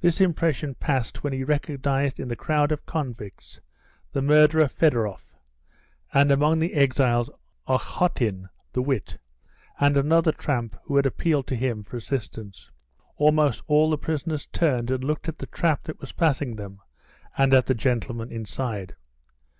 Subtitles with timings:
[0.00, 3.60] This impression passed when he recognised in the crowd of convicts
[4.12, 5.36] the murderer Federoff,
[6.12, 7.30] and among the exiles
[7.68, 9.18] Okhotin the wit,
[9.78, 12.72] and another tramp who had appealed to him for assistance.
[13.14, 16.80] Almost all the prisoners turned and looked at the trap that was passing them
[17.38, 18.96] and at the gentleman inside.